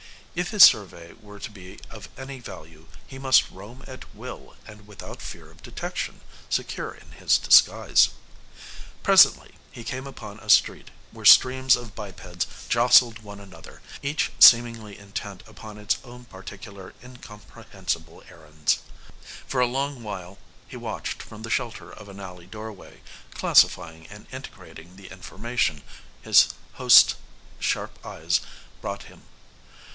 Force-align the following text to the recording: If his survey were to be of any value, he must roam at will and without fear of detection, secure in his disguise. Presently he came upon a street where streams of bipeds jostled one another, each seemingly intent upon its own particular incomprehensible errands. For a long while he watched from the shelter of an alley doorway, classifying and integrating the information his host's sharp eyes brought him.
If 0.33 0.49
his 0.49 0.63
survey 0.63 1.13
were 1.13 1.37
to 1.39 1.51
be 1.51 1.77
of 1.91 2.09
any 2.17 2.39
value, 2.39 2.87
he 3.05 3.19
must 3.19 3.51
roam 3.51 3.83
at 3.85 4.15
will 4.15 4.55
and 4.65 4.87
without 4.87 5.21
fear 5.21 5.51
of 5.51 5.61
detection, 5.61 6.21
secure 6.49 6.91
in 6.95 7.11
his 7.11 7.37
disguise. 7.37 8.09
Presently 9.03 9.55
he 9.71 9.83
came 9.83 10.07
upon 10.07 10.39
a 10.39 10.49
street 10.49 10.89
where 11.11 11.25
streams 11.25 11.75
of 11.75 11.93
bipeds 11.93 12.47
jostled 12.67 13.19
one 13.19 13.39
another, 13.39 13.81
each 14.01 14.31
seemingly 14.39 14.97
intent 14.97 15.43
upon 15.45 15.77
its 15.77 15.97
own 16.03 16.25
particular 16.25 16.95
incomprehensible 17.03 18.23
errands. 18.27 18.79
For 19.45 19.59
a 19.59 19.67
long 19.67 20.01
while 20.01 20.39
he 20.67 20.77
watched 20.77 21.21
from 21.21 21.43
the 21.43 21.51
shelter 21.51 21.91
of 21.91 22.09
an 22.09 22.19
alley 22.21 22.47
doorway, 22.47 23.01
classifying 23.35 24.07
and 24.07 24.25
integrating 24.31 24.95
the 24.95 25.09
information 25.11 25.83
his 26.23 26.55
host's 26.75 27.15
sharp 27.59 28.03
eyes 28.03 28.39
brought 28.81 29.03
him. 29.03 29.23